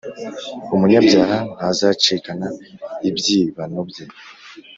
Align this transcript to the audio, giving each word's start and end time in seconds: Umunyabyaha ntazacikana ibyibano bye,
Umunyabyaha 0.73 1.37
ntazacikana 1.55 2.47
ibyibano 3.09 3.79
bye, 3.89 4.05